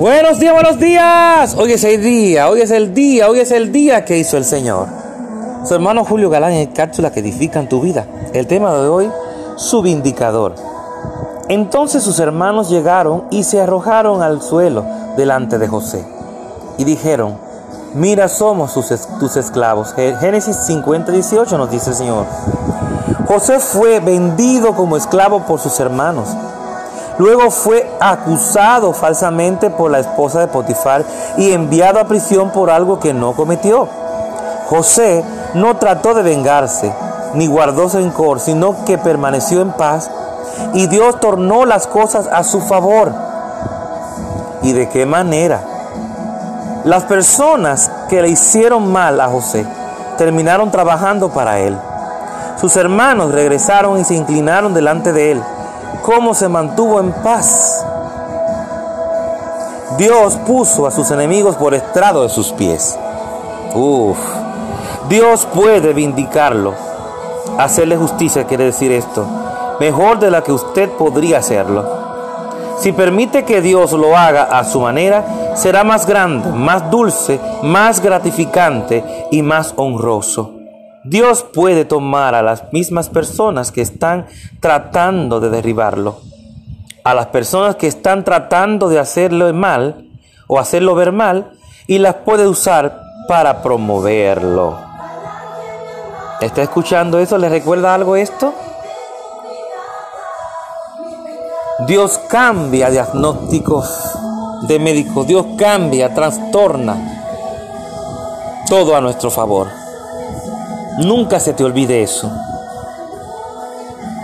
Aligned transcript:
Buenos 0.00 0.38
días, 0.38 0.54
buenos 0.54 0.78
días. 0.78 1.54
Hoy 1.58 1.72
es 1.72 1.84
el 1.84 2.02
día, 2.02 2.48
hoy 2.48 2.62
es 2.62 2.70
el 2.70 2.94
día, 2.94 3.28
hoy 3.28 3.40
es 3.40 3.50
el 3.50 3.70
día 3.70 4.02
que 4.06 4.16
hizo 4.16 4.38
el 4.38 4.46
Señor. 4.46 4.86
Su 5.66 5.74
hermano 5.74 6.06
Julio 6.06 6.30
Galán 6.30 6.52
en 6.52 6.72
cápsulas 6.72 7.12
que 7.12 7.20
edifican 7.20 7.68
tu 7.68 7.82
vida. 7.82 8.06
El 8.32 8.46
tema 8.46 8.72
de 8.72 8.88
hoy, 8.88 9.10
su 9.56 9.82
vindicador. 9.82 10.54
Entonces 11.50 12.02
sus 12.02 12.18
hermanos 12.18 12.70
llegaron 12.70 13.24
y 13.30 13.44
se 13.44 13.60
arrojaron 13.60 14.22
al 14.22 14.40
suelo 14.40 14.86
delante 15.18 15.58
de 15.58 15.68
José. 15.68 16.02
Y 16.78 16.84
dijeron, 16.84 17.36
mira, 17.92 18.28
somos 18.28 18.72
tus 18.72 19.36
esclavos. 19.36 19.92
Génesis 19.92 20.56
50, 20.64 21.12
18 21.12 21.58
nos 21.58 21.70
dice 21.70 21.90
el 21.90 21.96
Señor. 21.96 22.24
José 23.28 23.60
fue 23.60 24.00
vendido 24.00 24.74
como 24.74 24.96
esclavo 24.96 25.40
por 25.40 25.60
sus 25.60 25.78
hermanos 25.78 26.28
Luego 27.20 27.50
fue 27.50 27.86
acusado 28.00 28.94
falsamente 28.94 29.68
por 29.68 29.90
la 29.90 29.98
esposa 29.98 30.40
de 30.40 30.46
Potifar 30.46 31.04
y 31.36 31.52
enviado 31.52 32.00
a 32.00 32.04
prisión 32.04 32.48
por 32.48 32.70
algo 32.70 32.98
que 32.98 33.12
no 33.12 33.34
cometió. 33.34 33.86
José 34.70 35.22
no 35.52 35.76
trató 35.76 36.14
de 36.14 36.22
vengarse, 36.22 36.90
ni 37.34 37.46
guardó 37.46 37.88
rencor, 37.90 38.40
sino 38.40 38.86
que 38.86 38.96
permaneció 38.96 39.60
en 39.60 39.72
paz 39.72 40.10
y 40.72 40.86
Dios 40.86 41.20
tornó 41.20 41.66
las 41.66 41.86
cosas 41.86 42.26
a 42.26 42.42
su 42.42 42.62
favor. 42.62 43.12
¿Y 44.62 44.72
de 44.72 44.88
qué 44.88 45.04
manera? 45.04 45.60
Las 46.84 47.02
personas 47.02 47.90
que 48.08 48.22
le 48.22 48.30
hicieron 48.30 48.90
mal 48.90 49.20
a 49.20 49.28
José 49.28 49.66
terminaron 50.16 50.70
trabajando 50.70 51.28
para 51.28 51.58
él. 51.58 51.76
Sus 52.58 52.78
hermanos 52.78 53.30
regresaron 53.32 54.00
y 54.00 54.04
se 54.04 54.14
inclinaron 54.14 54.72
delante 54.72 55.12
de 55.12 55.32
él 55.32 55.42
cómo 56.02 56.34
se 56.34 56.48
mantuvo 56.48 57.00
en 57.00 57.12
paz. 57.12 57.84
Dios 59.98 60.36
puso 60.46 60.86
a 60.86 60.90
sus 60.90 61.10
enemigos 61.10 61.56
por 61.56 61.74
estrado 61.74 62.22
de 62.22 62.28
sus 62.28 62.52
pies. 62.52 62.98
Uf. 63.74 64.18
Dios 65.08 65.46
puede 65.52 65.92
vindicarlo. 65.92 66.74
Hacerle 67.58 67.96
justicia 67.96 68.46
quiere 68.46 68.64
decir 68.64 68.92
esto. 68.92 69.26
Mejor 69.80 70.18
de 70.18 70.30
la 70.30 70.42
que 70.42 70.52
usted 70.52 70.90
podría 70.90 71.38
hacerlo. 71.38 71.84
Si 72.78 72.92
permite 72.92 73.44
que 73.44 73.60
Dios 73.60 73.92
lo 73.92 74.16
haga 74.16 74.44
a 74.44 74.64
su 74.64 74.80
manera, 74.80 75.54
será 75.54 75.84
más 75.84 76.06
grande, 76.06 76.50
más 76.50 76.90
dulce, 76.90 77.38
más 77.62 78.00
gratificante 78.00 79.26
y 79.30 79.42
más 79.42 79.74
honroso. 79.76 80.59
Dios 81.04 81.42
puede 81.42 81.84
tomar 81.84 82.34
a 82.34 82.42
las 82.42 82.72
mismas 82.72 83.08
personas 83.08 83.72
que 83.72 83.80
están 83.80 84.26
tratando 84.60 85.40
de 85.40 85.48
derribarlo, 85.48 86.20
a 87.04 87.14
las 87.14 87.26
personas 87.26 87.76
que 87.76 87.86
están 87.86 88.22
tratando 88.22 88.88
de 88.88 88.98
hacerlo 88.98 89.52
mal 89.54 90.06
o 90.46 90.58
hacerlo 90.58 90.94
ver 90.94 91.12
mal, 91.12 91.52
y 91.86 91.98
las 91.98 92.16
puede 92.16 92.46
usar 92.46 93.00
para 93.28 93.62
promoverlo. 93.62 94.78
¿Está 96.40 96.62
escuchando 96.62 97.18
eso? 97.18 97.38
¿Le 97.38 97.48
recuerda 97.48 97.94
algo 97.94 98.16
esto? 98.16 98.52
Dios 101.86 102.18
cambia 102.28 102.90
diagnósticos 102.90 103.88
de 104.68 104.78
médicos, 104.78 105.26
Dios 105.26 105.46
cambia, 105.56 106.12
trastorna 106.12 106.96
todo 108.68 108.94
a 108.94 109.00
nuestro 109.00 109.30
favor. 109.30 109.79
Nunca 111.00 111.40
se 111.40 111.54
te 111.54 111.64
olvide 111.64 112.02
eso. 112.02 112.30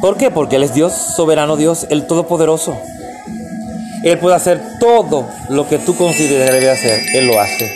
¿Por 0.00 0.16
qué? 0.16 0.30
Porque 0.30 0.56
Él 0.56 0.62
es 0.62 0.74
Dios, 0.74 0.92
soberano 0.92 1.56
Dios, 1.56 1.86
el 1.90 2.06
Todopoderoso. 2.06 2.76
Él 4.04 4.18
puede 4.18 4.36
hacer 4.36 4.60
todo 4.78 5.26
lo 5.48 5.66
que 5.66 5.78
tú 5.78 5.96
consideres 5.96 6.50
que 6.50 6.56
debe 6.56 6.70
hacer. 6.70 7.00
Él 7.14 7.26
lo 7.26 7.40
hace. 7.40 7.72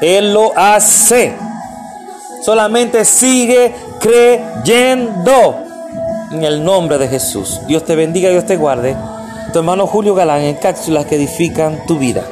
Él 0.00 0.32
lo 0.32 0.56
hace. 0.56 1.34
Solamente 2.42 3.04
sigue 3.04 3.74
creyendo 4.00 5.64
en 6.32 6.44
el 6.44 6.64
nombre 6.64 6.98
de 6.98 7.08
Jesús. 7.08 7.60
Dios 7.66 7.84
te 7.84 7.94
bendiga, 7.94 8.30
Dios 8.30 8.46
te 8.46 8.56
guarde. 8.56 8.96
Tu 9.52 9.58
hermano 9.58 9.86
Julio 9.86 10.14
Galán 10.14 10.42
en 10.42 10.56
cápsulas 10.56 11.06
que 11.06 11.16
edifican 11.16 11.86
tu 11.86 11.98
vida. 11.98 12.24